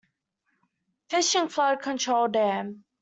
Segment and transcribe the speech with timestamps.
[1.09, 2.85] Fishing flood control dam.